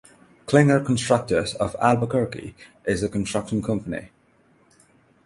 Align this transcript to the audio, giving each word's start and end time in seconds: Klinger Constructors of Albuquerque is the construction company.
Klinger 0.47 0.79
Constructors 0.79 1.53
of 1.53 1.75
Albuquerque 1.79 2.55
is 2.85 3.01
the 3.01 3.07
construction 3.07 3.61
company. 3.61 4.09